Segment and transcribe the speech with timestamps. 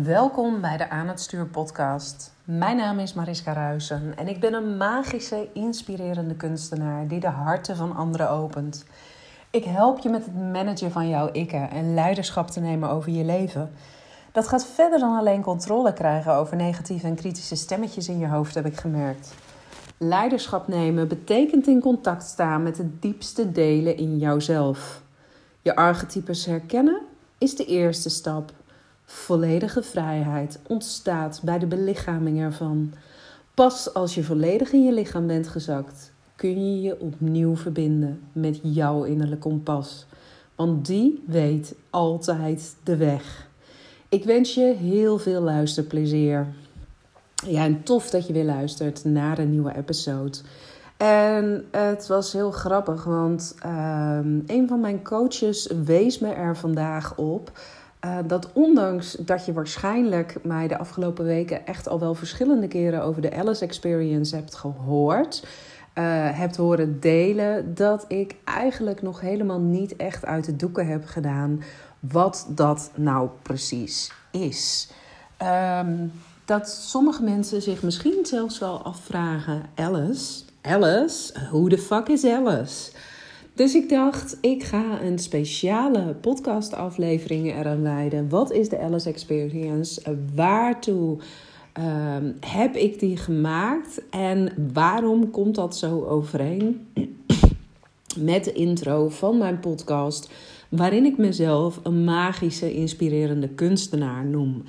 [0.00, 2.32] Welkom bij de Aan het Stuur podcast.
[2.44, 7.76] Mijn naam is Mariska Ruisen en ik ben een magische, inspirerende kunstenaar die de harten
[7.76, 8.84] van anderen opent.
[9.50, 13.24] Ik help je met het managen van jouw ikken en leiderschap te nemen over je
[13.24, 13.70] leven.
[14.32, 18.54] Dat gaat verder dan alleen controle krijgen over negatieve en kritische stemmetjes in je hoofd,
[18.54, 19.34] heb ik gemerkt.
[19.98, 25.02] Leiderschap nemen betekent in contact staan met de diepste delen in jouzelf.
[25.62, 27.00] Je archetypes herkennen
[27.38, 28.52] is de eerste stap.
[29.04, 32.92] Volledige vrijheid ontstaat bij de belichaming ervan.
[33.54, 38.60] Pas als je volledig in je lichaam bent gezakt, kun je je opnieuw verbinden met
[38.62, 40.06] jouw innerlijke kompas.
[40.54, 43.48] Want die weet altijd de weg.
[44.08, 46.46] Ik wens je heel veel luisterplezier.
[47.46, 50.38] Ja, en tof dat je weer luistert naar een nieuwe episode.
[50.96, 57.16] En het was heel grappig, want ehm, een van mijn coaches wees me er vandaag
[57.16, 57.52] op
[58.04, 63.02] uh, dat ondanks dat je waarschijnlijk mij de afgelopen weken echt al wel verschillende keren
[63.02, 65.46] over de Alice Experience hebt gehoord,
[65.94, 66.04] uh,
[66.38, 71.62] hebt horen delen, dat ik eigenlijk nog helemaal niet echt uit de doeken heb gedaan
[72.00, 74.88] wat dat nou precies is.
[75.78, 76.12] Um,
[76.44, 82.92] dat sommige mensen zich misschien zelfs wel afvragen: Alice, Alice, who the fuck is Alice?
[83.54, 88.28] Dus ik dacht, ik ga een speciale podcastaflevering eraan wijden.
[88.28, 90.16] Wat is de Alice Experience?
[90.34, 91.18] Waartoe
[91.78, 94.02] um, heb ik die gemaakt?
[94.10, 96.86] En waarom komt dat zo overeen
[98.18, 100.30] met de intro van mijn podcast,
[100.68, 104.62] waarin ik mezelf een magische, inspirerende kunstenaar noem?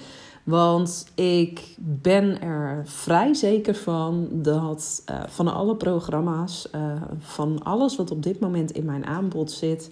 [0.43, 7.95] Want ik ben er vrij zeker van dat uh, van alle programma's, uh, van alles
[7.95, 9.89] wat op dit moment in mijn aanbod zit,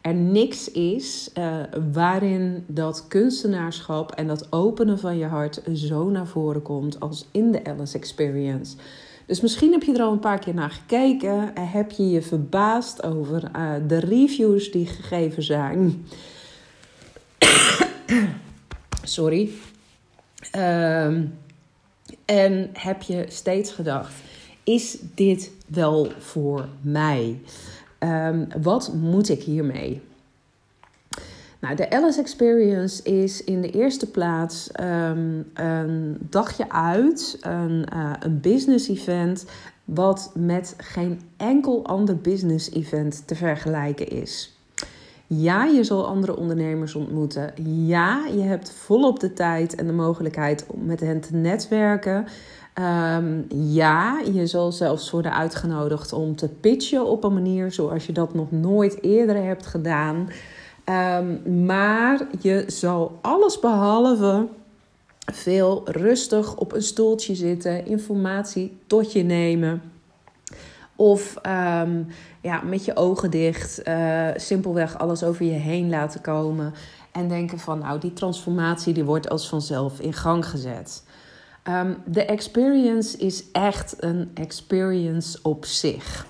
[0.00, 1.56] er niks is uh,
[1.92, 7.52] waarin dat kunstenaarschap en dat openen van je hart zo naar voren komt als in
[7.52, 8.76] de Alice Experience.
[9.26, 11.52] Dus misschien heb je er al een paar keer naar gekeken.
[11.60, 13.50] Heb je je verbaasd over
[13.86, 16.06] de reviews die gegeven zijn.
[19.02, 19.50] Sorry.
[20.56, 21.38] Um,
[22.24, 24.14] en heb je steeds gedacht:
[24.64, 27.40] is dit wel voor mij?
[27.98, 30.02] Um, wat moet ik hiermee?
[31.60, 38.12] Nou, de Alice Experience is in de eerste plaats um, een dagje uit, een, uh,
[38.20, 39.44] een business event,
[39.84, 44.53] wat met geen enkel ander business event te vergelijken is.
[45.26, 47.52] Ja, je zal andere ondernemers ontmoeten.
[47.86, 52.26] Ja, je hebt volop de tijd en de mogelijkheid om met hen te netwerken.
[53.18, 58.12] Um, ja, je zal zelfs worden uitgenodigd om te pitchen op een manier zoals je
[58.12, 60.28] dat nog nooit eerder hebt gedaan.
[61.18, 64.46] Um, maar je zal alles behalve
[65.32, 69.82] veel rustig op een stoeltje zitten, informatie tot je nemen.
[70.96, 72.06] Of um,
[72.40, 76.74] ja, met je ogen dicht, uh, simpelweg alles over je heen laten komen.
[77.12, 81.02] En denken van, nou, die transformatie die wordt als vanzelf in gang gezet.
[81.68, 86.26] Um, de experience is echt een experience op zich.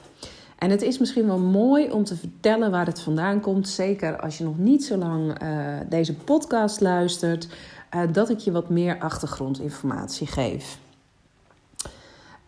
[0.59, 3.69] En het is misschien wel mooi om te vertellen waar het vandaan komt.
[3.69, 5.49] Zeker als je nog niet zo lang uh,
[5.89, 7.49] deze podcast luistert.
[7.95, 10.79] Uh, dat ik je wat meer achtergrondinformatie geef.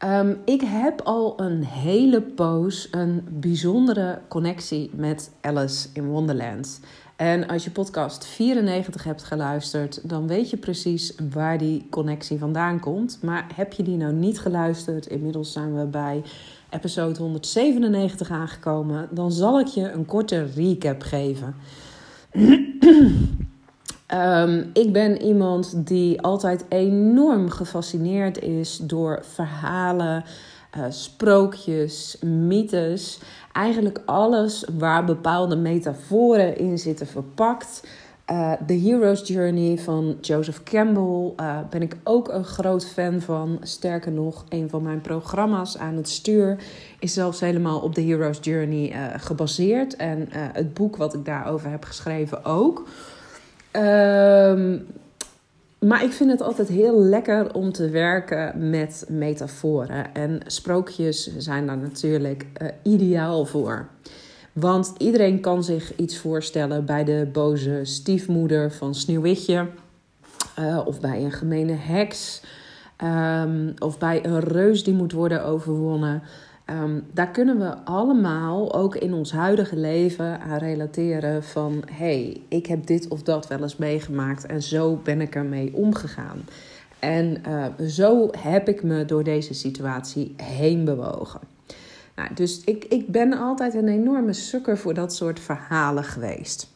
[0.05, 6.81] Um, ik heb al een hele poos een bijzondere connectie met Alice in Wonderland.
[7.17, 12.81] En als je podcast 94 hebt geluisterd, dan weet je precies waar die connectie vandaan
[12.81, 13.19] komt.
[13.23, 16.23] Maar heb je die nou niet geluisterd, inmiddels zijn we bij
[16.71, 21.55] episode 197 aangekomen, dan zal ik je een korte recap geven.
[24.15, 30.25] Um, ik ben iemand die altijd enorm gefascineerd is door verhalen,
[30.77, 33.19] uh, sprookjes, mythes.
[33.53, 37.87] Eigenlijk alles waar bepaalde metaforen in zitten verpakt.
[38.31, 43.59] Uh, The Hero's Journey van Joseph Campbell uh, ben ik ook een groot fan van.
[43.63, 46.59] Sterker nog, een van mijn programma's aan het stuur
[46.98, 49.97] is zelfs helemaal op The Hero's Journey gebaseerd.
[49.97, 52.89] En het boek wat ik daarover heb geschreven ook.
[53.77, 54.87] Um,
[55.78, 60.15] maar ik vind het altijd heel lekker om te werken met metaforen.
[60.15, 63.89] En sprookjes zijn daar natuurlijk uh, ideaal voor.
[64.53, 69.67] Want iedereen kan zich iets voorstellen bij de boze stiefmoeder van Sneeuwwitje.
[70.59, 72.43] Uh, of bij een gemene heks.
[73.05, 76.23] Um, of bij een reus die moet worden overwonnen.
[76.66, 82.66] Ehm, daar kunnen we allemaal ook in ons huidige leven aan relateren van hey, ik
[82.66, 86.45] heb dit of dat wel eens meegemaakt en zo ben ik ermee omgegaan.
[86.98, 91.41] En uh, zo heb ik me door deze situatie heen bewogen.
[92.16, 96.74] Nou, dus ik, ik ben altijd een enorme sukker voor dat soort verhalen geweest.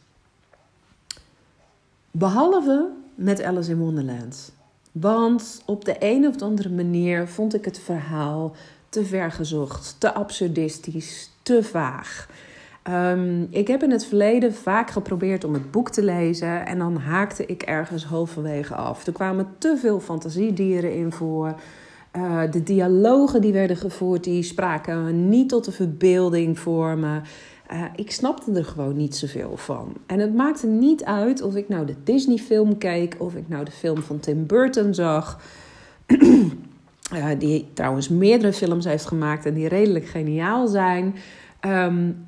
[2.11, 4.53] Behalve met Alice in Wonderland.
[4.91, 8.55] Want op de een of andere manier vond ik het verhaal
[8.91, 12.27] te vergezocht, te absurdistisch, te vaag.
[12.89, 16.97] Um, ik heb in het verleden vaak geprobeerd om het boek te lezen en dan
[16.97, 19.07] haakte ik ergens halverwege af.
[19.07, 21.55] Er kwamen te veel fantasiedieren in voor.
[22.15, 27.21] Uh, de dialogen die werden gevoerd, die spraken niet tot de verbeelding voor me.
[27.73, 29.93] Uh, ik snapte er gewoon niet zoveel van.
[30.05, 33.71] En het maakte niet uit of ik nou de Disney-film keek, of ik nou de
[33.71, 35.41] film van Tim Burton zag.
[37.13, 41.15] uh, die trouwens meerdere films heeft gemaakt en die redelijk geniaal zijn.
[41.65, 42.25] Um,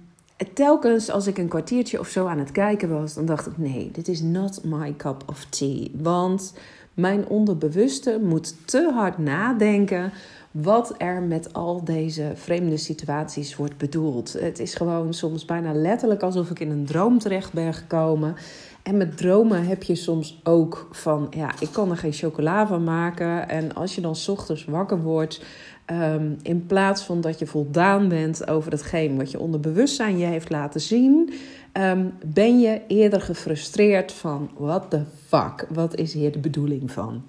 [0.53, 3.89] telkens als ik een kwartiertje of zo aan het kijken was, dan dacht ik: nee,
[3.91, 5.88] dit is not my cup of tea.
[5.94, 6.53] Want
[6.94, 10.12] mijn onderbewuste moet te hard nadenken
[10.51, 14.33] wat er met al deze vreemde situaties wordt bedoeld.
[14.33, 18.36] Het is gewoon soms bijna letterlijk alsof ik in een droom terecht ben gekomen.
[18.83, 22.83] En met dromen heb je soms ook van, ja, ik kan er geen chocola van
[22.83, 23.50] maken.
[23.50, 25.41] En als je dan ochtends wakker wordt,
[25.85, 30.50] Ehm, in plaats van dat je voldaan bent over hetgeen wat je onderbewustzijn je heeft
[30.50, 31.33] laten zien,
[31.71, 37.24] ehm, ben je eerder gefrustreerd van: what the fuck, wat is hier de bedoeling van?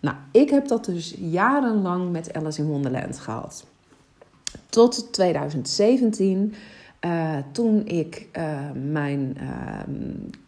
[0.00, 3.66] Nou, ik heb dat dus jarenlang met Alice in Wonderland gehad.
[4.68, 6.54] Tot 2017,
[7.00, 8.58] eh, toen ik uh,
[8.90, 9.36] mijn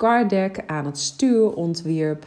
[0.00, 2.27] uh, deck aan het stuur ontwierp.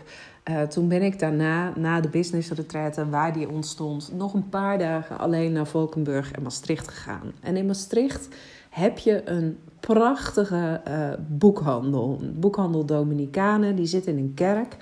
[0.50, 4.78] Uh, toen ben ik daarna, na de business retraite waar die ontstond, nog een paar
[4.78, 7.32] dagen alleen naar Valkenburg en Maastricht gegaan.
[7.42, 8.28] En in Maastricht
[8.70, 10.82] heb je een prachtige
[11.28, 12.22] boekhandel.
[12.34, 14.78] Boekhandel Dominicanen, die zit in een kerk.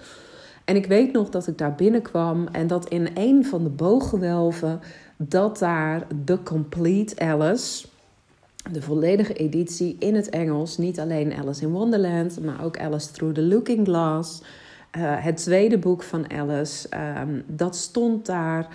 [0.70, 4.80] En ik weet nog dat ik daar binnenkwam en dat in een van de booggewelven,
[5.18, 7.88] dat daar The Complete Alice,
[8.72, 13.36] de volledige editie in het Engels, niet alleen Alice in Wonderland, maar ook Alice Through
[13.36, 14.42] the Looking Glass
[14.98, 16.88] uh, het tweede boek van Alice,
[17.22, 18.68] um, dat stond daar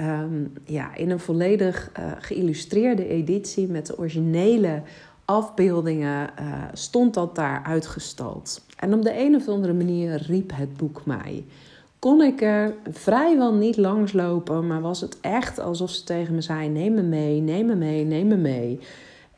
[0.00, 4.82] um, ja, in een volledig uh, geïllustreerde editie met de originele
[5.24, 8.64] afbeeldingen, uh, stond dat daar uitgestald.
[8.76, 11.44] En op de een of andere manier riep het boek mij.
[11.98, 16.68] Kon ik er vrijwel niet langslopen, maar was het echt alsof ze tegen me zei:
[16.68, 18.80] Neem me mee, neem me mee, neem me mee.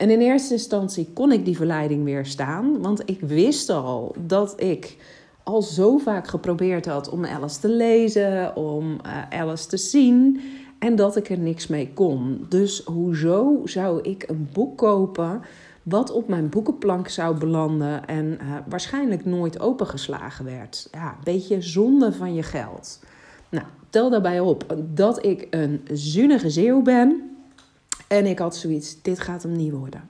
[0.00, 4.96] En in eerste instantie kon ik die verleiding weerstaan, want ik wist al dat ik
[5.42, 10.40] al zo vaak geprobeerd had om Alice te lezen, om uh, Alice te zien.
[10.78, 12.46] En dat ik er niks mee kon.
[12.48, 15.40] Dus hoezo zou ik een boek kopen
[15.82, 20.88] wat op mijn boekenplank zou belanden en uh, waarschijnlijk nooit opengeslagen werd?
[20.92, 23.00] Ja, een beetje zonde van je geld.
[23.48, 27.29] Nou, tel daarbij op dat ik een zunnige zeeuw ben.
[28.10, 30.08] En ik had zoiets, dit gaat hem niet worden.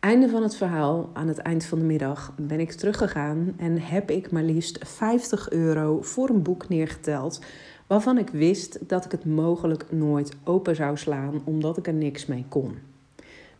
[0.00, 4.10] Einde van het verhaal, aan het eind van de middag, ben ik teruggegaan en heb
[4.10, 7.40] ik maar liefst 50 euro voor een boek neergeteld.
[7.86, 12.26] Waarvan ik wist dat ik het mogelijk nooit open zou slaan, omdat ik er niks
[12.26, 12.78] mee kon.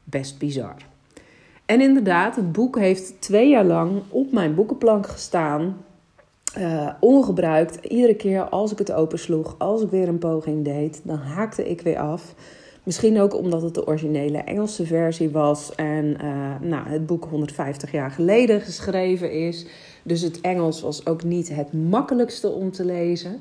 [0.04, 0.76] Best bizar.
[1.66, 5.76] En inderdaad, het boek heeft twee jaar lang op mijn boekenplank gestaan.
[6.58, 7.84] Uh, ongebruikt.
[7.84, 11.80] Iedere keer als ik het opensloeg, als ik weer een poging deed, dan haakte ik
[11.80, 12.34] weer af.
[12.84, 17.92] Misschien ook omdat het de originele Engelse versie was en uh, nou, het boek 150
[17.92, 19.66] jaar geleden geschreven is.
[20.02, 23.40] Dus het Engels was ook niet het makkelijkste om te lezen.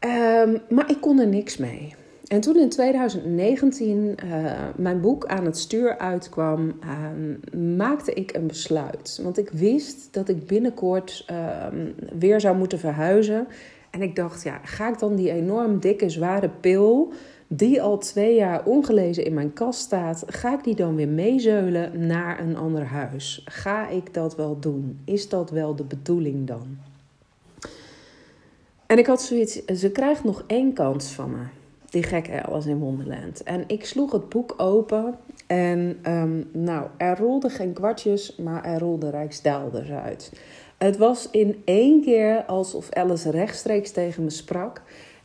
[0.00, 1.94] Um, maar ik kon er niks mee.
[2.26, 8.34] En toen in 2019 uh, eh, mijn boek aan het stuur uitkwam, uh, maakte ik
[8.34, 9.20] een besluit.
[9.22, 11.66] Want ik wist dat ik binnenkort uh,
[12.18, 13.46] weer zou moeten verhuizen.
[13.90, 17.12] En ik dacht, ja, ga ik dan die enorm dikke, zware pil
[17.56, 22.06] die al twee jaar ongelezen in mijn kast staat, ga ik die dan weer meezeulen
[22.06, 23.42] naar een ander huis?
[23.44, 25.00] Ga ik dat wel doen?
[25.04, 26.78] Is dat wel de bedoeling dan?
[28.86, 31.42] En ik had zoiets, ze krijgt nog één kans van me.
[31.90, 33.42] Die gekke Alice in Wonderland.
[33.42, 35.14] En ik sloeg het boek open
[35.46, 40.32] en um, nou, er rolden geen kwartjes, maar er rolden rijksdaalders uit.
[40.78, 44.82] Het was in één keer alsof Alice rechtstreeks tegen me sprak.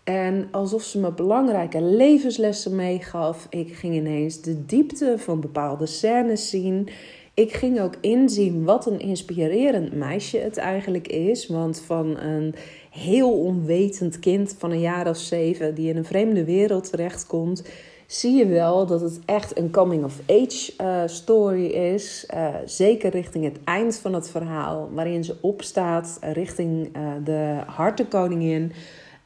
[0.07, 3.47] En alsof ze me belangrijke levenslessen meegaf.
[3.49, 6.89] Ik ging ineens de diepte van bepaalde scènes zien.
[7.33, 11.47] Ik ging ook inzien wat een inspirerend meisje het eigenlijk is.
[11.47, 12.55] Want van een
[12.89, 17.63] heel onwetend kind van een jaar of zeven die in een vreemde wereld terechtkomt,
[18.05, 22.27] zie je wel dat het echt een coming-of-age uh, story is.
[22.33, 28.71] Uh, zeker richting het eind van het verhaal, waarin ze opstaat richting uh, de hartenkoningin.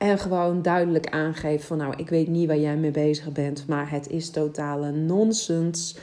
[0.01, 3.91] En gewoon duidelijk aangeeft van nou, ik weet niet waar jij mee bezig bent, maar
[3.91, 5.97] het is totale nonsens.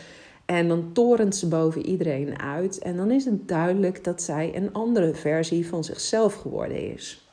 [0.45, 2.79] En dan torent ze boven iedereen uit.
[2.79, 7.29] En dan is het duidelijk dat zij een andere versie van zichzelf geworden is.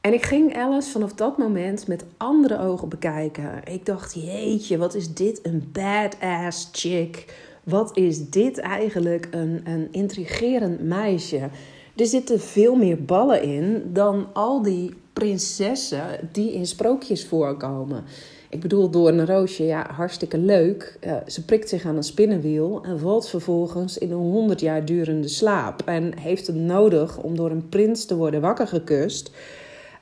[0.00, 3.60] En ik ging Alice vanaf dat moment met andere ogen bekijken.
[3.64, 7.34] Ik dacht, jeetje, wat is dit een badass chick.
[7.64, 11.48] Wat is dit eigenlijk een, een intrigerend meisje.
[11.96, 18.04] Er zitten veel meer ballen in dan al die prinsessen die in sprookjes voorkomen.
[18.48, 20.98] Ik bedoel, door een roosje, ja, hartstikke leuk.
[21.06, 25.28] Uh, ze prikt zich aan een spinnenwiel en valt vervolgens in een honderd jaar durende
[25.28, 25.82] slaap.
[25.84, 29.30] En heeft het nodig om door een prins te worden wakker gekust.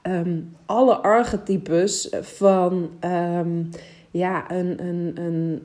[0.02, 3.71] Um, alle archetypes van um,
[4.11, 5.62] ja, een, een, een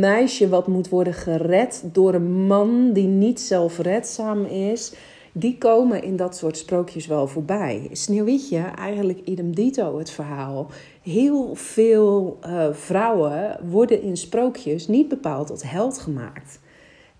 [0.00, 4.92] meisje wat moet worden gered door een man die niet zelfredzaam is
[5.32, 7.88] die komen in dat soort sprookjes wel voorbij.
[7.92, 10.70] Sneeuwwitje, eigenlijk idem dito het verhaal.
[11.02, 16.58] Heel veel uh, vrouwen worden in sprookjes niet bepaald tot held gemaakt.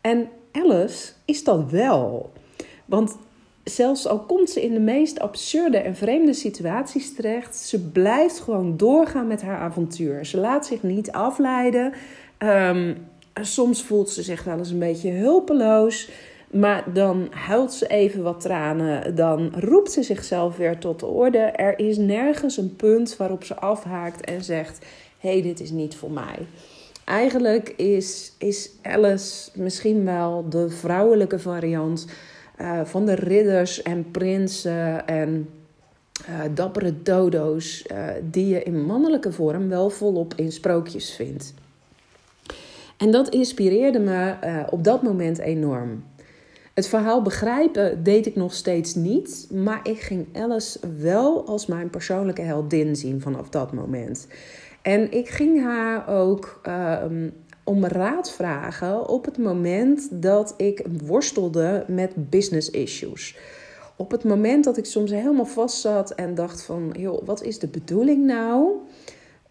[0.00, 2.32] En Alice is dat wel.
[2.84, 3.16] Want
[3.64, 8.76] zelfs al komt ze in de meest absurde en vreemde situaties terecht, ze blijft gewoon
[8.76, 10.26] doorgaan met haar avontuur.
[10.26, 11.92] Ze laat zich niet afleiden.
[12.38, 13.06] Um,
[13.40, 16.10] soms voelt ze zich wel eens een beetje hulpeloos.
[16.52, 19.14] Maar dan huilt ze even wat tranen.
[19.14, 21.38] Dan roept ze zichzelf weer tot de orde.
[21.38, 24.86] Er is nergens een punt waarop ze afhaakt en zegt:
[25.18, 26.46] hé, hey, dit is niet voor mij.
[27.04, 32.06] Eigenlijk is, is Alice misschien wel de vrouwelijke variant
[32.60, 35.48] uh, van de ridders en prinsen en
[36.28, 41.54] uh, dappere dodo's, uh, die je in mannelijke vorm wel volop in sprookjes vindt.
[42.96, 44.34] En dat inspireerde me
[44.70, 46.02] op dat moment enorm.
[46.74, 51.90] Het verhaal begrijpen deed ik nog steeds niet, maar ik ging Alice wel als mijn
[51.90, 54.26] persoonlijke heldin zien vanaf dat moment.
[54.82, 56.60] En ik ging haar ook
[57.02, 57.32] um,
[57.64, 63.36] om raad vragen op het moment dat ik worstelde met business issues.
[63.96, 67.58] Op het moment dat ik soms helemaal vast zat en dacht van, joh, wat is
[67.58, 68.70] de bedoeling nou?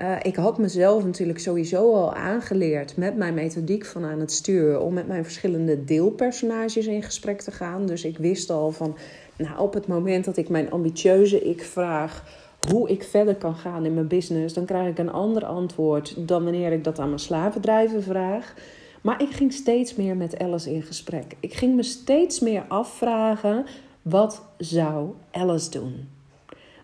[0.02, 4.80] Uh, ik had mezelf natuurlijk sowieso al aangeleerd met mijn methodiek van aan het stuur
[4.80, 7.86] om met mijn verschillende deelpersonages in gesprek te gaan.
[7.86, 8.98] Dus ik wist al van,
[9.38, 12.24] nou, op het moment dat ik mijn ambitieuze ik vraag
[12.70, 16.44] hoe ik verder kan gaan in mijn business, dan krijg ik een ander antwoord dan
[16.44, 18.54] wanneer ik dat aan mijn slavendrijven vraag.
[19.02, 21.36] Maar ik ging steeds meer met Alice in gesprek.
[21.40, 23.66] Ik ging me steeds meer afvragen:
[24.02, 26.08] wat zou Alice doen?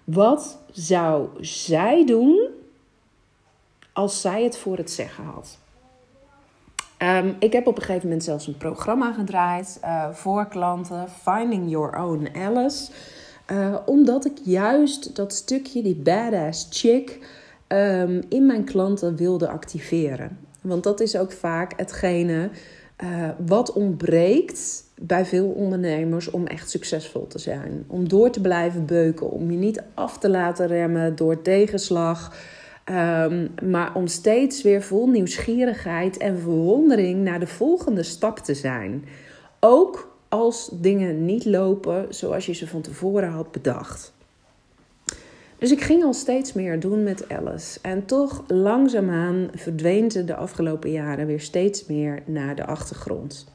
[0.04, 2.47] Wat zou zij doen
[3.98, 5.58] als zij het voor het zeggen had.
[7.24, 11.70] Um, ik heb op een gegeven moment zelfs een programma gedraaid uh, voor klanten, Finding
[11.70, 12.92] Your Own Alice.
[13.52, 17.20] Uh, omdat ik juist dat stukje, die badass chick,
[17.68, 20.38] um, in mijn klanten wilde activeren.
[20.62, 22.50] Want dat is ook vaak hetgene
[23.04, 27.84] uh, wat ontbreekt bij veel ondernemers om echt succesvol te zijn.
[27.88, 32.36] Om door te blijven beuken, om je niet af te laten remmen door tegenslag.
[32.90, 39.06] Um, maar om steeds weer vol nieuwsgierigheid en verwondering naar de volgende stap te zijn.
[39.60, 44.14] Ook als dingen niet lopen zoals je ze van tevoren had bedacht.
[45.58, 47.80] Dus ik ging al steeds meer doen met Alice.
[47.82, 53.54] En toch langzaamaan verdween ze de afgelopen jaren weer steeds meer naar de achtergrond.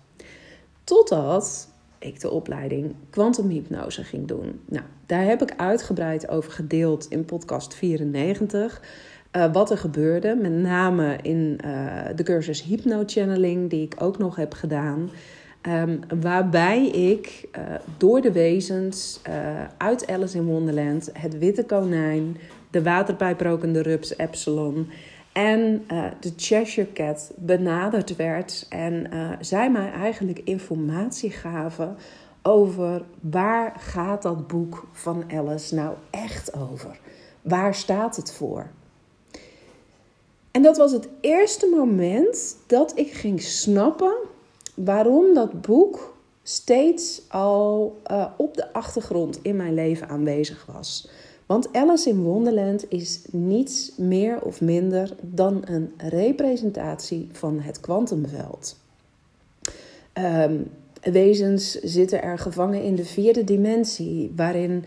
[0.85, 4.61] Totdat ik de opleiding kwantumhypnose ging doen.
[4.69, 8.81] Nou, daar heb ik uitgebreid over gedeeld in podcast 94.
[9.37, 14.37] Uh, wat er gebeurde, met name in uh, de cursus hypno-channeling, die ik ook nog
[14.37, 15.11] heb gedaan.
[15.69, 17.63] Um, waarbij ik uh,
[17.97, 19.21] door de wezens
[19.77, 22.37] uit Alice in Wonderland, het witte konijn,
[22.71, 24.91] de waterpijprokende rups Epsilon
[25.33, 25.85] en
[26.21, 28.67] de Cheshire Cat benaderd werd.
[28.69, 29.07] En
[29.41, 31.97] zij mij eigenlijk informatie gaven
[32.43, 36.99] over waar gaat dat boek van Alice nou echt over?
[37.43, 38.67] Waar staat het voor?
[40.53, 44.15] En dat was het eerste moment dat ik ging snappen
[44.75, 51.09] waarom dat boek steeds al uh, op de achtergrond in mijn leven aanwezig was.
[51.47, 58.77] Want Alice in Wonderland is niets meer of minder dan een representatie van het kwantumveld.
[60.19, 60.71] Um,
[61.03, 64.85] wezens zitten er gevangen in de vierde dimensie, waarin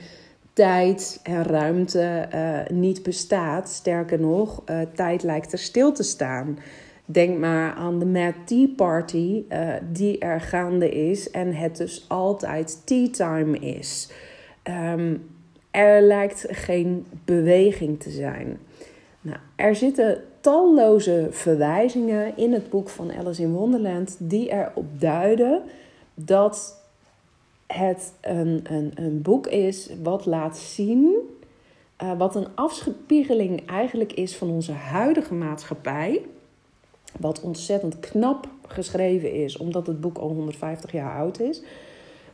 [0.56, 3.70] tijd en ruimte uh, niet bestaat.
[3.70, 6.60] Sterker nog, uh, tijd lijkt er stil te staan.
[7.06, 12.06] Denk maar aan de Mad Tea Party uh, die er gaande is en het dus
[12.08, 14.10] altijd tea time is.
[14.64, 15.30] Um,
[15.72, 18.60] er lijkt geen beweging te zijn.
[19.22, 25.62] Nou, er zitten talloze verwijzingen in het boek van Alice in Wonderland die erop duiden
[26.14, 26.85] dat
[27.68, 31.16] het een, een, een boek is wat laat zien,
[32.04, 36.22] uh, wat een afspiegeling eigenlijk is van onze huidige maatschappij.
[37.20, 41.62] Wat ontzettend knap geschreven is, omdat het boek al 150 jaar oud is.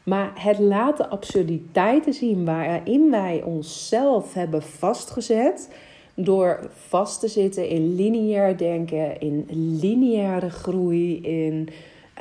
[0.03, 5.69] Maar het laat de absurditeiten zien waarin wij onszelf hebben vastgezet.
[6.15, 9.45] Door vast te zitten in lineair denken, in
[9.81, 11.69] lineaire groei, in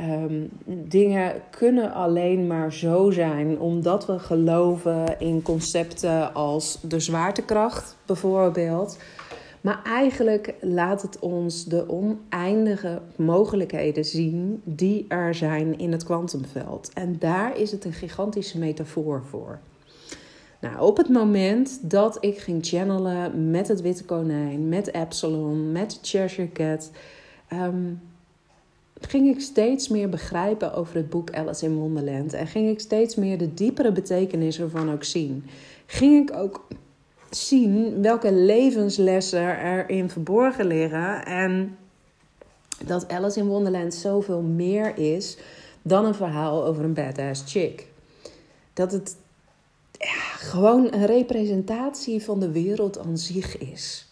[0.00, 7.97] um, dingen kunnen alleen maar zo zijn omdat we geloven in concepten als de zwaartekracht
[8.07, 8.99] bijvoorbeeld.
[9.61, 16.90] Maar eigenlijk laat het ons de oneindige mogelijkheden zien die er zijn in het kwantumveld.
[16.95, 19.59] En daar is het een gigantische metafoor voor.
[20.61, 25.99] Nou, op het moment dat ik ging channelen met het witte konijn, met Epsilon, met
[26.02, 26.90] Cheshire Cat,
[27.52, 28.00] um,
[29.10, 32.32] ging ik steeds meer begrijpen over het boek Alice in Wonderland.
[32.32, 35.44] En ging ik steeds meer de diepere betekenis ervan ook zien.
[35.86, 36.66] Ging ik ook
[37.30, 41.24] zien welke levenslessen erin verborgen liggen.
[41.26, 41.76] En
[42.84, 45.38] dat Alice in Wonderland zoveel meer is
[45.82, 47.86] dan een verhaal over een badass chick.
[48.72, 49.16] Dat het
[50.38, 54.09] gewoon een representatie van de wereld aan zich is.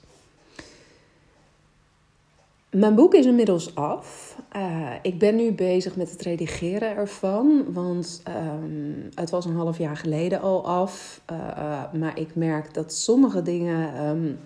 [2.71, 4.37] Mijn boek is inmiddels af.
[4.57, 9.79] Uh, ik ben nu bezig met het redigeren ervan, want um, het was een half
[9.79, 11.21] jaar geleden al af.
[11.31, 14.39] Uh, uh, maar ik merk dat sommige dingen, um,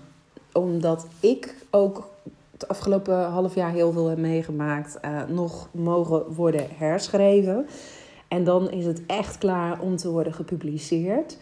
[0.52, 2.10] omdat ik ook
[2.52, 7.66] het afgelopen half jaar heel veel heb meegemaakt, nog mogen worden herschreven.
[8.28, 11.36] En dan is het echt klaar om te worden gepubliceerd.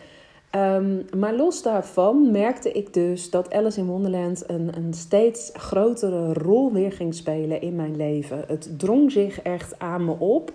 [0.56, 6.32] Um, maar los daarvan merkte ik dus dat Alice in Wonderland een, een steeds grotere
[6.32, 8.44] rol weer ging spelen in mijn leven.
[8.46, 10.52] Het drong zich echt aan me op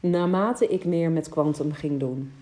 [0.00, 2.32] naarmate ik meer met kwantum ging doen.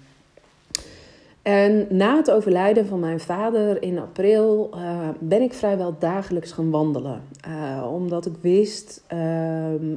[1.43, 6.71] En na het overlijden van mijn vader in april uh, ben ik vrijwel dagelijks gaan
[6.71, 7.23] wandelen.
[7.49, 9.19] Uh, omdat ik wist uh,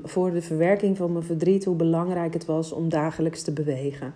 [0.03, 4.13] voor de verwerking van mijn verdriet hoe belangrijk het was om dagelijks te bewegen.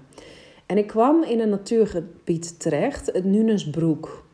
[0.71, 4.25] En ik kwam in een natuurgebied terecht, het Nunesbroek.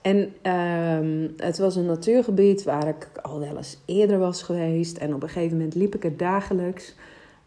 [0.00, 0.18] En
[0.52, 4.98] um, het was een natuurgebied waar ik al wel eens eerder was geweest.
[4.98, 6.94] En op een gegeven moment liep ik er dagelijks.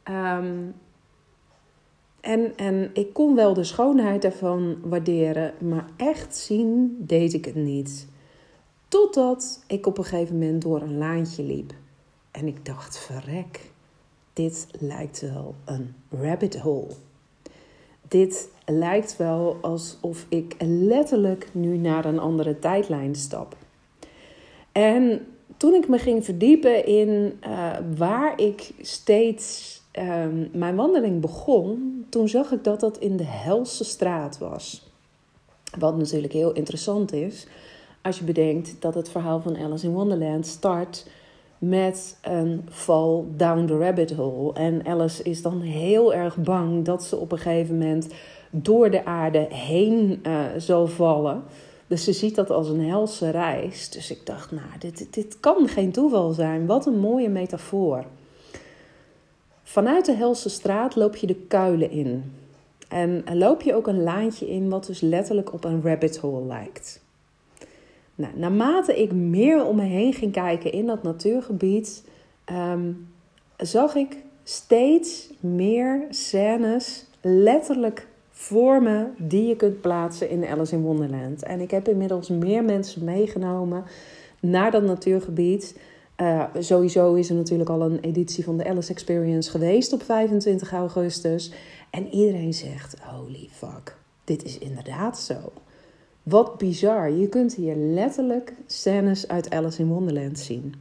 [0.09, 0.75] Um,
[2.21, 7.55] en, en ik kon wel de schoonheid ervan waarderen, maar echt zien deed ik het
[7.55, 8.07] niet.
[8.87, 11.73] Totdat ik op een gegeven moment door een laantje liep.
[12.31, 13.71] En ik dacht, verrek,
[14.33, 16.93] dit lijkt wel een rabbit hole
[18.13, 23.55] dit lijkt wel alsof ik letterlijk nu naar een andere tijdlijn stap.
[24.71, 25.25] En
[25.57, 32.27] toen ik me ging verdiepen in uh, waar ik steeds uh, mijn wandeling begon, toen
[32.29, 34.91] zag ik dat dat in de Helse straat was.
[35.79, 37.47] Wat natuurlijk heel interessant is,
[38.01, 41.07] als je bedenkt dat het verhaal van Alice in Wonderland start
[41.69, 44.53] met een fall down the rabbit hole.
[44.53, 48.07] En Alice is dan heel erg bang dat ze op een gegeven moment
[48.49, 51.43] door de aarde heen uh, zal vallen.
[51.87, 53.89] Dus ze ziet dat als een helse reis.
[53.89, 56.65] Dus ik dacht, nou, dit, dit kan geen toeval zijn.
[56.65, 58.05] Wat een mooie metafoor.
[59.63, 62.33] Vanuit de helse straat loop je de kuilen in.
[62.87, 67.02] En loop je ook een laantje in wat dus letterlijk op een rabbit hole lijkt.
[68.15, 72.03] Nou, naarmate ik meer om me heen ging kijken in dat natuurgebied,
[72.51, 73.07] um,
[73.57, 81.43] zag ik steeds meer scènes letterlijk vormen die je kunt plaatsen in Alice in Wonderland.
[81.43, 83.83] En ik heb inmiddels meer mensen meegenomen
[84.39, 85.79] naar dat natuurgebied.
[86.17, 90.71] Uh, sowieso is er natuurlijk al een editie van de Alice Experience geweest op 25
[90.71, 91.51] augustus.
[91.89, 95.51] En iedereen zegt: holy fuck, dit is inderdaad zo.
[96.23, 97.11] Wat bizar.
[97.11, 100.73] Je kunt hier letterlijk scènes uit Alice in Wonderland zien.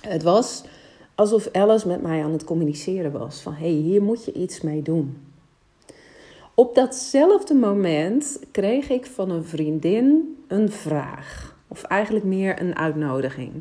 [0.00, 0.64] Het was
[1.14, 3.40] alsof Alice met mij aan het communiceren was.
[3.40, 5.18] Van hé, hey, hier moet je iets mee doen.
[6.54, 11.56] Op datzelfde moment kreeg ik van een vriendin een vraag.
[11.68, 13.52] Of eigenlijk meer een uitnodiging.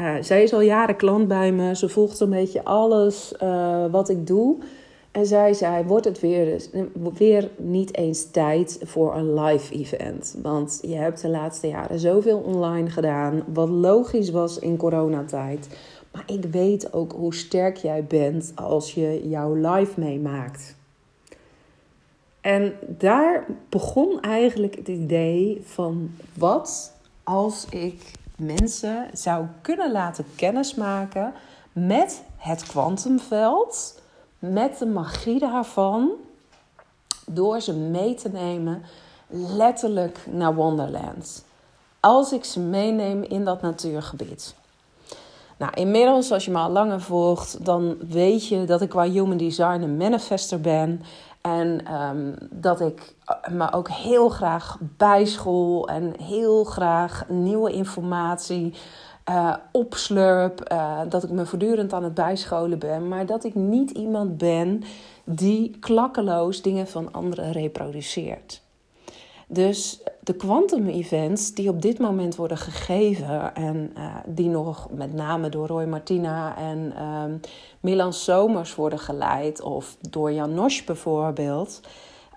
[0.00, 1.76] Uh, zij is al jaren klant bij me.
[1.76, 4.56] Ze volgt een beetje alles uh, wat ik doe.
[5.12, 6.62] En zij zei: Wordt het weer,
[7.14, 10.36] weer niet eens tijd voor een live event?
[10.42, 15.68] Want je hebt de laatste jaren zoveel online gedaan, wat logisch was in coronatijd.
[16.12, 20.74] Maar ik weet ook hoe sterk jij bent als je jouw live meemaakt.
[22.40, 31.32] En daar begon eigenlijk het idee van wat als ik mensen zou kunnen laten kennismaken
[31.72, 34.01] met het kwantumveld,
[34.50, 36.10] met de magie daarvan,
[37.26, 38.82] door ze mee te nemen
[39.32, 41.44] letterlijk naar Wonderland.
[42.00, 44.54] Als ik ze meeneem in dat natuurgebied.
[45.58, 49.36] Nou, inmiddels, als je me al langer volgt, dan weet je dat ik qua human
[49.36, 51.02] design een manifester ben.
[51.40, 53.14] En ehm, dat ik
[53.50, 58.74] me ook heel graag bijschool en heel graag nieuwe informatie
[59.30, 60.72] uh, opslurp.
[60.72, 63.08] Uh, dat ik me voortdurend aan het bijscholen ben.
[63.08, 64.82] Maar dat ik niet iemand ben
[65.24, 68.62] die klakkeloos dingen van anderen reproduceert.
[69.46, 75.12] Dus de quantum events die op dit moment worden gegeven en uh, die nog met
[75.12, 77.40] name door Roy Martina en um,
[77.80, 81.80] Milan Somers worden geleid of door Jan Nosch bijvoorbeeld,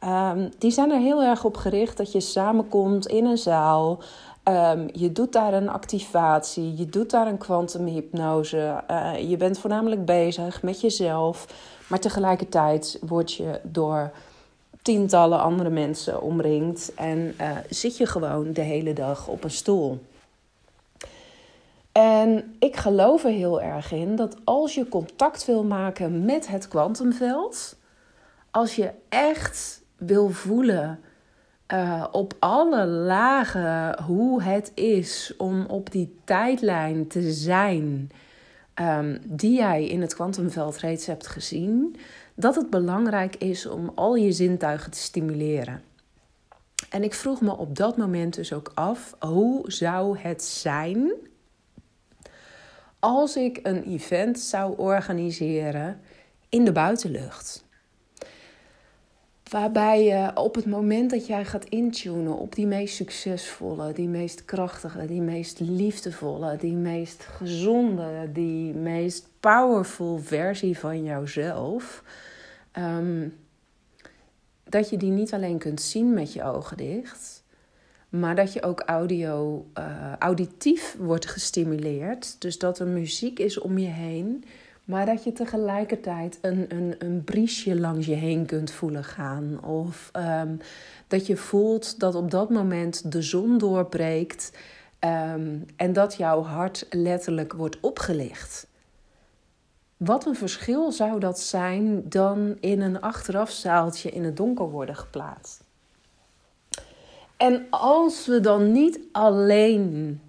[0.03, 3.99] um, die zijn er heel erg op gericht dat je samenkomt in een zaal.
[4.47, 8.83] Um, je doet daar een activatie, je doet daar een kwantumhypnose.
[8.91, 11.47] Uh, je bent voornamelijk bezig met jezelf,
[11.87, 14.11] maar tegelijkertijd word je door
[14.81, 19.99] tientallen andere mensen omringt en uh, zit je gewoon de hele dag op een stoel.
[21.91, 26.67] En ik geloof er heel erg in dat als je contact wil maken met het
[26.67, 27.75] kwantumveld,
[28.51, 30.99] als je echt wil voelen
[31.73, 38.11] uh, op alle lagen hoe het is om op die tijdlijn te zijn
[38.81, 41.95] um, die jij in het kwantumveld reeds hebt gezien,
[42.35, 45.81] dat het belangrijk is om al je zintuigen te stimuleren.
[46.89, 51.11] En ik vroeg me op dat moment dus ook af: hoe zou het zijn
[52.99, 56.01] als ik een event zou organiseren
[56.49, 57.65] in de buitenlucht?
[59.51, 64.45] Waarbij je op het moment dat jij gaat intunen op die meest succesvolle, die meest
[64.45, 72.03] krachtige, die meest liefdevolle, die meest gezonde, die meest powerful versie van jouzelf,
[72.77, 73.37] um,
[74.63, 77.43] dat je die niet alleen kunt zien met je ogen dicht,
[78.09, 82.41] maar dat je ook audio, uh, auditief wordt gestimuleerd.
[82.41, 84.43] Dus dat er muziek is om je heen
[84.85, 89.63] maar dat je tegelijkertijd een, een, een briesje langs je heen kunt voelen gaan.
[89.63, 90.59] Of um,
[91.07, 94.51] dat je voelt dat op dat moment de zon doorbreekt.
[94.99, 98.67] Um, en dat jouw hart letterlijk wordt opgelicht.
[99.97, 105.63] Wat een verschil zou dat zijn dan in een achterafzaaltje in het donker worden geplaatst.
[107.37, 110.19] En als we dan niet alleen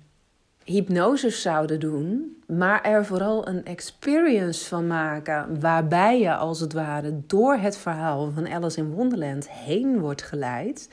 [0.66, 7.20] hypnoses zouden doen, maar er vooral een experience van maken waarbij je als het ware
[7.26, 10.88] door het verhaal van Alice in Wonderland heen wordt geleid.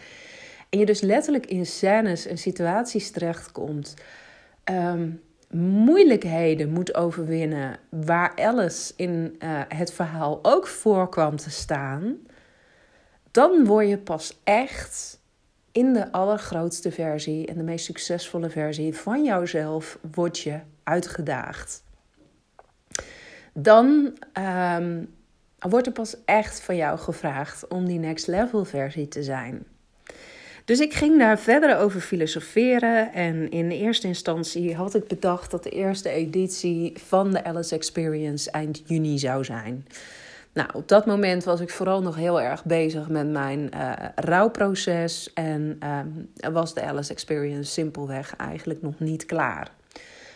[0.69, 3.93] En je dus letterlijk in scènes en situaties terechtkomt,
[4.71, 12.17] um, moeilijkheden moet overwinnen waar Alice in uh, het verhaal ook voorkwam te staan,
[13.31, 15.21] dan word je pas echt
[15.73, 21.83] in de allergrootste versie en de meest succesvolle versie van jouzelf word je uitgedaagd.
[23.53, 24.17] Dan
[24.77, 25.13] um,
[25.59, 29.65] wordt er pas echt van jou gevraagd om die next level versie te zijn.
[30.65, 33.13] Dus ik ging daar verder over filosoferen.
[33.13, 38.51] En in eerste instantie had ik bedacht dat de eerste editie van de Alice Experience
[38.51, 39.87] eind juni zou zijn.
[40.53, 45.33] Nou, op dat moment was ik vooral nog heel erg bezig met mijn uh, rouwproces.
[45.33, 49.71] En uh, was de Alice Experience simpelweg eigenlijk nog niet klaar.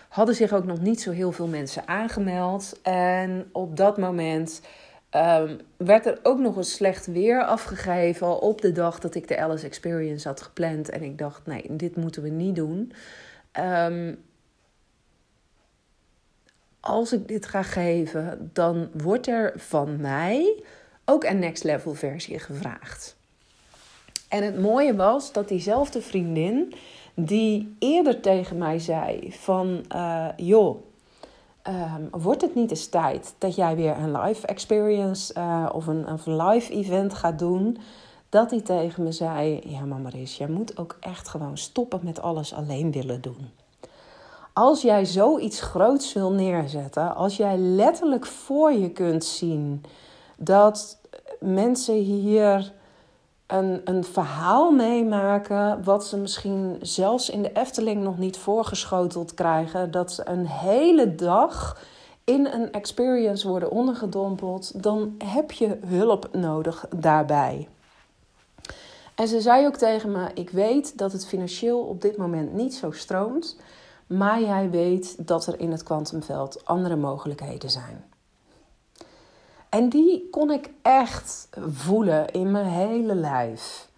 [0.09, 2.79] Hadden zich ook nog niet zo heel veel mensen aangemeld.
[2.83, 4.61] En op dat moment
[5.15, 9.39] um, werd er ook nog een slecht weer afgegeven op de dag dat ik de
[9.39, 10.89] Alice Experience had gepland.
[10.89, 12.91] En ik dacht, nee, dit moeten we niet doen.
[13.59, 14.17] Um,
[16.79, 20.63] als ik dit ga geven, dan wordt er van mij
[21.05, 23.15] ook een next level versie gevraagd.
[24.27, 26.73] En het mooie was dat diezelfde vriendin,
[27.13, 30.77] die eerder tegen mij zei van, uh, joh,
[31.67, 36.11] um, wordt het niet eens tijd dat jij weer een live experience uh, of een,
[36.11, 37.77] een live event gaat doen?
[38.29, 42.21] Dat hij tegen me zei, ja maar Maris, jij moet ook echt gewoon stoppen met
[42.21, 43.51] alles alleen willen doen
[44.57, 49.83] als jij zoiets groots wil neerzetten, als jij letterlijk voor je kunt zien
[50.37, 50.99] dat
[51.39, 52.73] mensen hier
[53.47, 55.83] een, een verhaal meemaken.
[55.83, 59.91] wat ze misschien zelfs in de Efteling nog niet voorgeschoteld krijgen.
[59.91, 61.81] Dat ze een hele dag
[62.23, 64.83] in een experience worden ondergedompeld.
[64.83, 67.67] dan heb je hulp nodig daarbij.
[69.15, 72.75] En ze zei ook tegen me: Ik weet dat het financieel op dit moment niet
[72.75, 73.57] zo stroomt.
[74.07, 78.05] Maar jij weet dat er in het kwantumveld andere mogelijkheden zijn.
[79.69, 83.89] En die kon ik echt voelen in mijn hele lijf.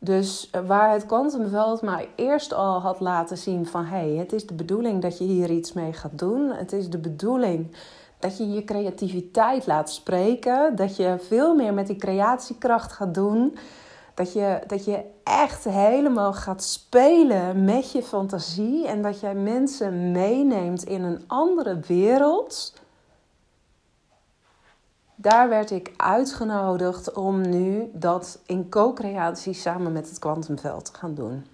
[0.00, 4.46] Dus waar het kwantumveld mij eerst al had laten zien van hé, hey, het is
[4.46, 6.50] de bedoeling dat je hier iets mee gaat doen.
[6.50, 7.76] Het is de bedoeling
[8.18, 10.76] dat je je creativiteit laat spreken.
[10.76, 13.56] Dat je veel meer met die creatiekracht gaat doen.
[14.18, 18.86] Dat je, dat je echt helemaal gaat spelen met je fantasie.
[18.86, 22.72] En dat jij mensen meeneemt in een andere wereld.
[25.14, 31.14] Daar werd ik uitgenodigd om nu dat in co-creatie samen met het kwantumveld te gaan
[31.14, 31.46] doen.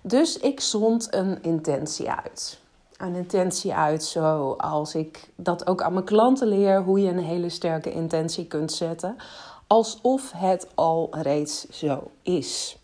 [0.00, 2.58] Dus ik zond een intentie uit.
[2.96, 7.48] Een intentie uit zoals ik dat ook aan mijn klanten leer, hoe je een hele
[7.48, 9.16] sterke intentie kunt zetten
[9.66, 12.78] alsof het al reeds zo is.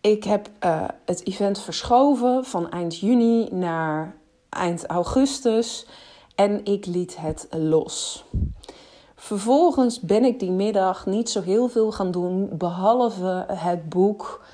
[0.00, 4.16] Ik heb uh, het event verschoven van eind juni naar
[4.48, 5.86] eind augustus
[6.34, 8.24] en ik liet het los.
[9.14, 14.44] Vervolgens ben ik die middag niet zo heel veel gaan doen, behalve het boek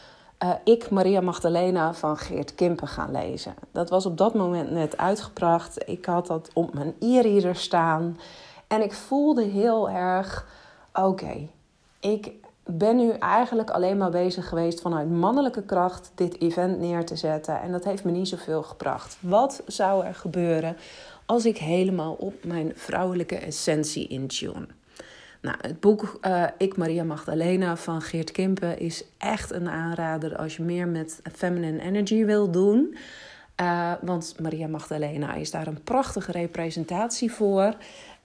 [0.45, 3.55] uh, Ik, Maria Magdalena van Geert Kimpen gaan lezen.
[3.73, 5.89] Dat was op dat moment net uitgebracht.
[5.89, 8.19] Ik had dat op mijn e-reader staan
[8.67, 10.47] en ik voelde heel erg
[10.93, 11.49] oké,
[12.01, 12.33] ik
[12.65, 17.61] ben nu eigenlijk alleen maar bezig geweest vanuit mannelijke kracht dit event neer te zetten.
[17.61, 19.17] En dat heeft me niet zoveel gebracht.
[19.21, 20.77] Wat zou er gebeuren
[21.27, 24.67] als ik helemaal op mijn vrouwelijke essentie intune?
[25.43, 30.57] Nou, het boek uh, Ik Maria Magdalena van Geert Kimpen is echt een aanrader als
[30.57, 32.97] je meer met feminine energy wil doen.
[33.61, 37.75] Uh, want Maria Magdalena is daar een prachtige representatie voor.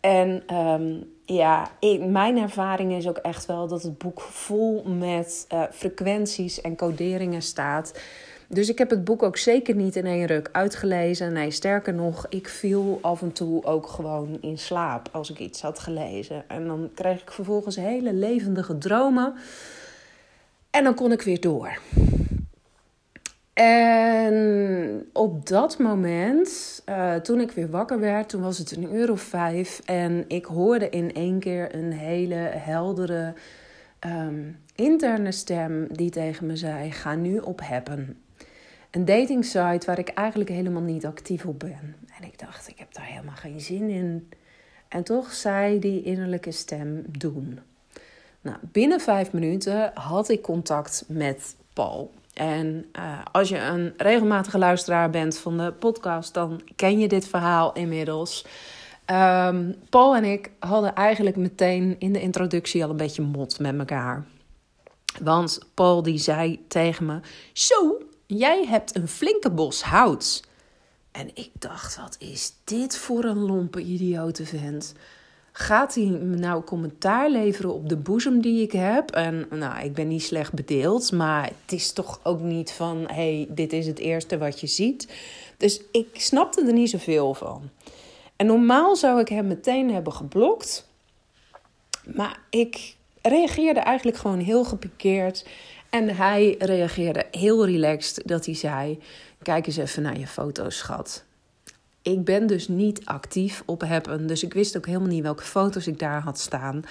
[0.06, 1.68] En um, ja,
[2.00, 7.42] mijn ervaring is ook echt wel dat het boek vol met uh, frequenties en coderingen
[7.42, 8.00] staat.
[8.48, 11.34] Dus ik heb het boek ook zeker niet in één ruk uitgelezen.
[11.34, 15.62] Nee, sterker nog, ik viel af en toe ook gewoon in slaap als ik iets
[15.62, 16.44] had gelezen.
[16.48, 19.34] En dan kreeg ik vervolgens hele levendige dromen.
[20.70, 21.78] En dan kon ik weer door.
[23.56, 29.12] En op dat moment, uh, toen ik weer wakker werd, toen was het een uur
[29.12, 29.82] of vijf.
[29.86, 33.34] En ik hoorde in één keer een hele heldere
[34.06, 38.18] um, interne stem die tegen me zei: Ga nu op Happen.
[38.92, 41.96] Een dating site waar ik eigenlijk helemaal niet actief op ben.
[42.20, 44.30] En ik dacht, ik heb daar helemaal geen zin in.
[44.88, 47.60] En toch zei die innerlijke stem: Doen.
[48.42, 52.12] Nou, binnen vijf minuten had ik contact met Paul.
[52.34, 57.28] En uh, als je een regelmatige luisteraar bent van de podcast, dan ken je dit
[57.28, 58.46] verhaal inmiddels.
[59.12, 63.78] Um, Paul en ik hadden eigenlijk meteen in de introductie al een beetje mot met
[63.78, 64.26] elkaar.
[65.22, 67.20] Want Paul die zei tegen me:
[67.54, 70.44] Zo, jij hebt een flinke bos hout.
[71.12, 74.94] En ik dacht: wat is dit voor een lompe idiote vent?
[75.58, 79.12] Gaat hij nou commentaar leveren op de boezem die ik heb?
[79.12, 83.48] En nou, ik ben niet slecht bedeeld, maar het is toch ook niet van: hey,
[83.50, 85.14] dit is het eerste wat je ziet.
[85.58, 87.70] Dus ik snapte er niet zoveel van.
[88.36, 90.88] En normaal zou ik hem meteen hebben geblokt,
[92.16, 95.48] maar ik reageerde eigenlijk gewoon heel gepikeerd.
[95.90, 99.00] En hij reageerde heel relaxed dat hij zei:
[99.42, 101.26] Kijk eens even naar je foto's, schat
[102.06, 104.28] ik ben dus niet actief op Happen.
[104.28, 106.84] Dus ik wist ook helemaal niet welke foto's ik daar had staan.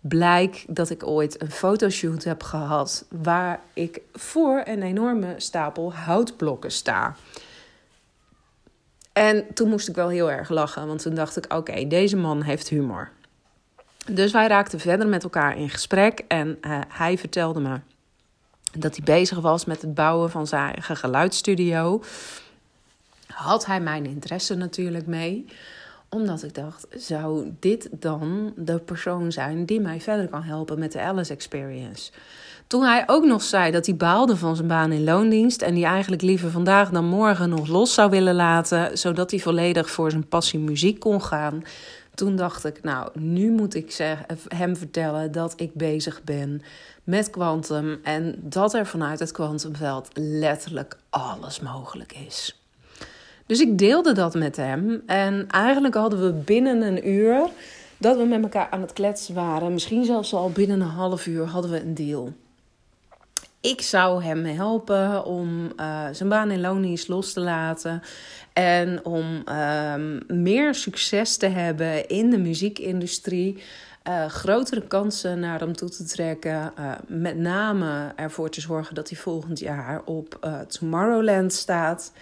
[0.00, 3.04] Blijk dat ik ooit een fotoshoot heb gehad.
[3.08, 7.16] waar ik voor een enorme stapel houtblokken sta.
[9.12, 10.86] En toen moest ik wel heel erg lachen.
[10.86, 13.10] Want toen dacht ik: oké, deze man heeft humor.
[14.06, 16.24] Dus wij raakten verder met elkaar in gesprek.
[16.28, 17.80] En uh, hij vertelde me
[18.78, 22.02] dat hij bezig was met het bouwen van zijn eigen geluidsstudio
[23.34, 25.46] had hij mijn interesse natuurlijk mee.
[26.08, 30.92] Omdat ik dacht, zou dit dan de persoon zijn die mij verder kan helpen met
[30.92, 32.12] de Alice Experience?
[32.66, 35.84] Toen hij ook nog zei dat hij baalde van zijn baan in loondienst en die
[35.84, 40.28] eigenlijk liever vandaag dan morgen nog los zou willen laten, zodat hij volledig voor zijn
[40.28, 41.62] passie muziek kon gaan.
[42.14, 44.16] Toen dacht ik, nou, nu moet ik
[44.48, 46.62] hem vertellen dat ik bezig ben
[47.04, 52.61] met kwantum en dat er vanuit het kwantumveld letterlijk alles mogelijk is.
[53.52, 55.02] Dus ik deelde dat met hem.
[55.06, 57.48] En eigenlijk hadden we binnen een uur
[57.96, 59.72] dat we met elkaar aan het kletsen waren.
[59.72, 62.32] Misschien zelfs al binnen een half uur hadden we een deal.
[63.60, 68.02] Ik zou hem helpen om uh, zijn baan in loondienst los te laten.
[68.52, 69.44] En om
[69.94, 73.62] um, meer succes te hebben in de muziekindustrie.
[74.08, 76.72] Uh, grotere kansen naar hem toe te trekken.
[76.78, 80.38] Uh, met name ervoor te zorgen dat hij volgend jaar op
[80.68, 82.12] Tomorrowland staat.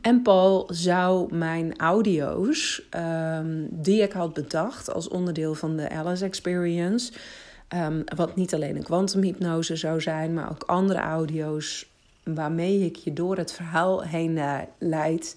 [0.00, 6.24] En Paul zou mijn audio's, um, die ik had bedacht als onderdeel van de Alice
[6.24, 7.12] Experience,
[7.74, 11.86] um, wat niet alleen een kwantumhypnose zou zijn, maar ook andere audio's
[12.24, 15.36] waarmee ik je door het verhaal heen uh, leid,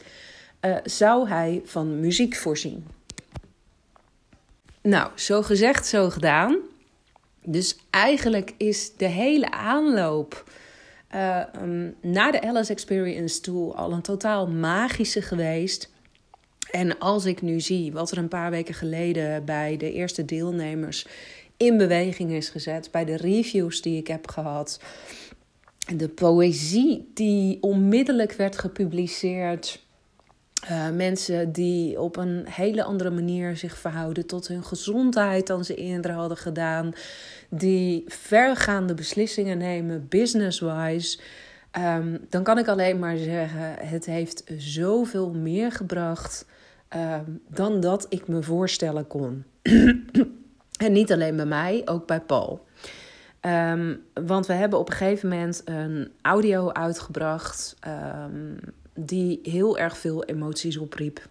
[0.62, 2.86] uh, zou hij van muziek voorzien.
[4.82, 6.58] Nou, zo gezegd, zo gedaan.
[7.44, 10.44] Dus eigenlijk is de hele aanloop
[11.16, 15.92] uh, um, naar de Alice Experience toe al een totaal magische geweest.
[16.72, 21.08] En als ik nu zie wat er een paar weken geleden bij de eerste deelnemers
[21.58, 24.80] in beweging is gezet, bij de reviews die ik heb gehad,
[25.96, 29.88] de poëzie die onmiddellijk werd gepubliceerd.
[30.64, 35.76] Uh, mensen die op een hele andere manier zich verhouden tot hun gezondheid dan ze
[35.76, 36.94] eerder hadden gedaan
[37.50, 41.20] die vergaande beslissingen nemen, business-wise.
[41.78, 46.46] Um, dan kan ik alleen maar zeggen: het heeft zoveel meer gebracht
[46.96, 49.44] um, dan dat ik me voorstellen kon.
[50.86, 52.68] en niet alleen bij mij, ook bij Paul.
[53.42, 57.76] Um, want we hebben op een gegeven moment een audio uitgebracht
[59.06, 61.28] die heel erg veel emoties opriep.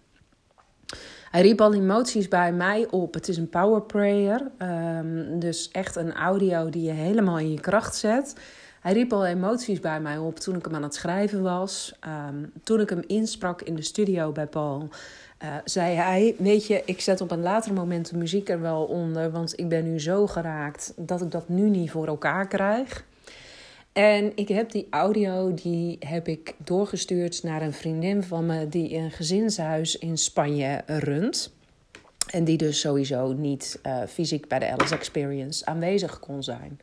[1.31, 3.13] Hij riep al emoties bij mij op.
[3.13, 4.41] Het is een power prayer.
[4.61, 8.35] Um, dus echt een audio die je helemaal in je kracht zet.
[8.79, 11.93] Hij riep al emoties bij mij op toen ik hem aan het schrijven was.
[12.29, 14.89] Um, toen ik hem insprak in de studio bij Paul.
[15.43, 18.83] Uh, zei hij: Weet je, ik zet op een later moment de muziek er wel
[18.83, 19.31] onder.
[19.31, 23.05] Want ik ben nu zo geraakt dat ik dat nu niet voor elkaar krijg.
[23.99, 28.95] En ik heb die audio die heb ik doorgestuurd naar een vriendin van me die
[28.95, 31.53] een gezinshuis in Spanje runt.
[32.29, 36.79] En die dus sowieso niet uh, fysiek bij de Alice Experience aanwezig kon zijn.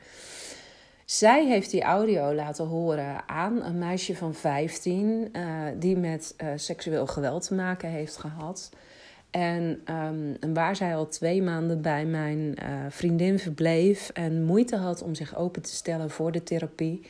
[1.05, 6.49] Zij heeft die audio laten horen aan een meisje van 15 uh, die met uh,
[6.57, 8.71] seksueel geweld te maken heeft gehad.
[9.31, 14.77] En, um, en, waar zij al twee maanden bij mijn uh, vriendin verbleef en moeite
[14.77, 17.07] had om zich open te stellen voor de therapie,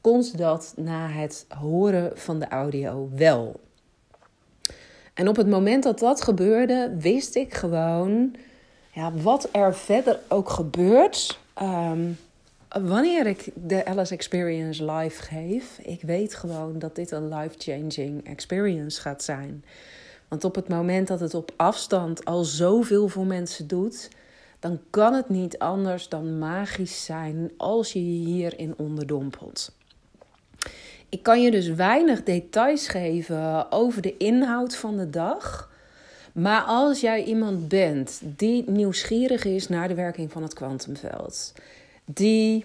[0.00, 3.60] kon ze dat na het horen van de audio wel.
[5.14, 8.34] En op het moment dat dat gebeurde, wist ik gewoon,
[8.92, 12.18] ja, wat er verder ook gebeurt, um,
[12.68, 19.00] wanneer ik de Alice Experience live geef, ik weet gewoon dat dit een life-changing experience
[19.00, 19.64] gaat zijn.
[20.28, 24.08] Want op het moment dat het op afstand al zoveel voor mensen doet,
[24.58, 29.76] dan kan het niet anders dan magisch zijn als je je hierin onderdompelt.
[31.08, 35.70] Ik kan je dus weinig details geven over de inhoud van de dag.
[36.32, 41.52] Maar als jij iemand bent die nieuwsgierig is naar de werking van het kwantumveld,
[42.04, 42.64] die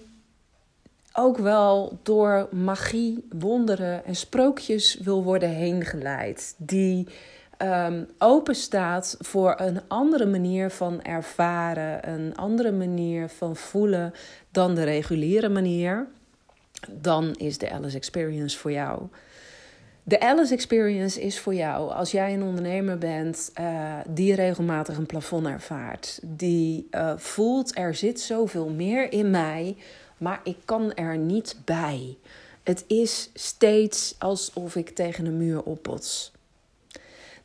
[1.13, 7.07] ook wel door magie, wonderen en sprookjes wil worden heen geleid, die
[7.63, 14.13] um, open staat voor een andere manier van ervaren, een andere manier van voelen
[14.51, 16.07] dan de reguliere manier,
[16.91, 19.07] dan is de Alice Experience voor jou.
[20.05, 25.05] De Alice Experience is voor jou als jij een ondernemer bent uh, die regelmatig een
[25.05, 29.77] plafond ervaart, die uh, voelt er zit zoveel meer in mij,
[30.17, 32.17] maar ik kan er niet bij.
[32.63, 36.31] Het is steeds alsof ik tegen een muur opbots.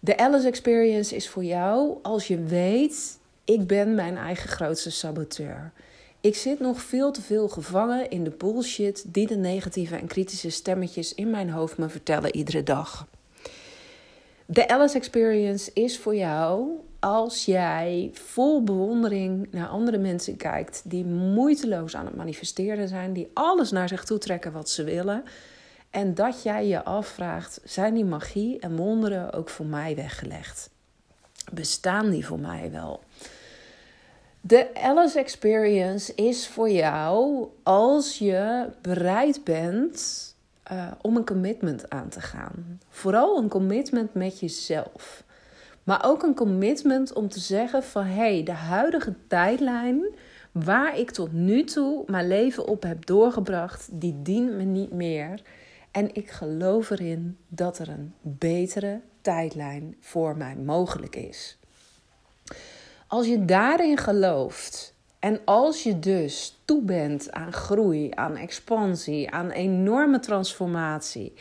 [0.01, 5.73] De Alice Experience is voor jou als je weet, ik ben mijn eigen grootste saboteur.
[6.21, 10.51] Ik zit nog veel te veel gevangen in de bullshit die de negatieve en kritische
[10.51, 13.07] stemmetjes in mijn hoofd me vertellen iedere dag.
[14.47, 16.69] De Alice Experience is voor jou
[17.01, 23.31] als jij vol bewondering naar andere mensen kijkt die moeiteloos aan het manifesteren zijn, die
[23.33, 25.25] alles naar zich toe trekken wat ze willen
[25.91, 30.71] en dat jij je afvraagt: zijn die magie en wonderen ook voor mij weggelegd?
[31.53, 33.03] Bestaan die voor mij wel?
[34.41, 40.29] De Alice Experience is voor jou als je bereid bent
[40.73, 42.81] uh, om een commitment aan te gaan.
[42.89, 45.23] Vooral een commitment met jezelf.
[45.85, 50.05] Maar ook een commitment om te zeggen van hé, hey, de huidige tijdlijn
[50.53, 55.41] waar ik tot nu toe mijn leven op heb doorgebracht, die dient me niet meer.
[55.99, 61.59] En ik geloof erin dat er een betere tijdlijn voor mij mogelijk is.
[63.07, 69.51] Als je daarin gelooft en als je dus toe bent aan groei, aan expansie, aan
[69.51, 71.33] enorme transformatie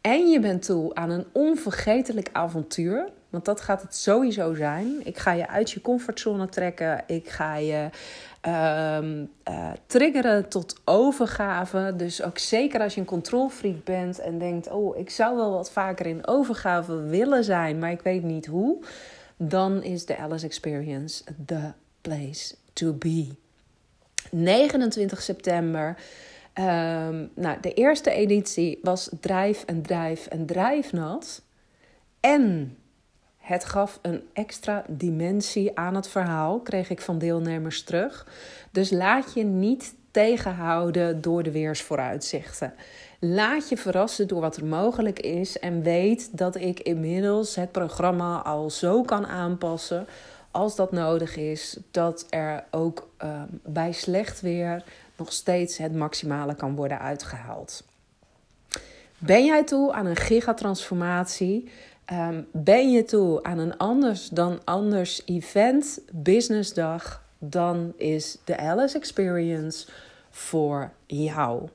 [0.00, 5.00] en je bent toe aan een onvergetelijk avontuur, want dat gaat het sowieso zijn.
[5.04, 7.04] Ik ga je uit je comfortzone trekken.
[7.06, 7.88] Ik ga je
[8.46, 8.98] uh,
[9.48, 11.92] uh, triggeren tot overgave.
[11.96, 15.70] Dus ook zeker als je een controlfreak bent en denkt: Oh, ik zou wel wat
[15.70, 18.84] vaker in overgave willen zijn, maar ik weet niet hoe.
[19.36, 23.28] Dan is de Alice Experience the place to be.
[24.30, 25.96] 29 september.
[26.58, 31.42] Um, nou, de eerste editie was drijf en drijf en drijfnat.
[32.20, 32.76] En
[33.42, 38.26] het gaf een extra dimensie aan het verhaal, kreeg ik van deelnemers terug.
[38.70, 42.74] Dus laat je niet tegenhouden door de weersvooruitzichten.
[43.18, 48.42] Laat je verrassen door wat er mogelijk is en weet dat ik inmiddels het programma
[48.42, 50.06] al zo kan aanpassen
[50.50, 54.84] als dat nodig is, dat er ook uh, bij slecht weer
[55.16, 57.84] nog steeds het maximale kan worden uitgehaald.
[59.18, 61.70] Ben jij toe aan een gigatransformatie?
[62.12, 68.96] Um, ben je toe aan een anders dan anders event, businessdag, dan is de Alice
[68.96, 69.88] Experience
[70.30, 71.68] voor jou.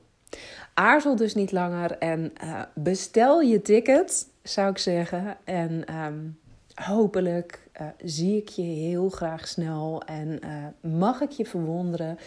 [0.74, 5.36] Aarzel dus niet langer en uh, bestel je ticket, zou ik zeggen.
[5.44, 6.38] En um,
[6.74, 12.18] hopelijk uh, zie ik je heel graag snel en uh, mag ik je verwonderen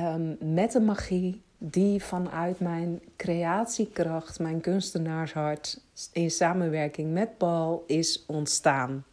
[0.00, 5.80] um, met de magie die vanuit mijn creatiekracht, mijn kunstenaarshart,
[6.12, 9.04] in samenwerking met Paul is ontstaan.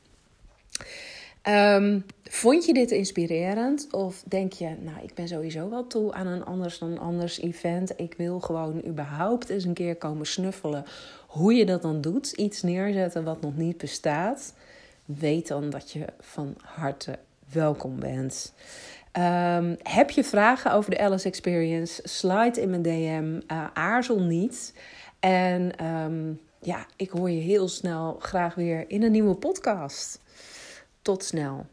[1.48, 3.88] Um, vond je dit inspirerend?
[3.92, 7.94] Of denk je, nou, ik ben sowieso wel toe aan een anders dan anders event.
[8.00, 10.86] Ik wil gewoon überhaupt eens een keer komen snuffelen
[11.28, 12.32] hoe je dat dan doet.
[12.32, 14.54] Iets neerzetten wat nog niet bestaat.
[15.06, 17.20] Weet dan dat je van harte
[17.52, 18.54] welkom bent.
[19.14, 22.02] Um, heb je vragen over de Alice Experience?
[22.04, 23.42] Slide in mijn DM.
[23.52, 24.74] Uh, aarzel niet.
[25.20, 30.22] En um, ja, ik hoor je heel snel graag weer in een nieuwe podcast.
[31.02, 31.66] Tot snel.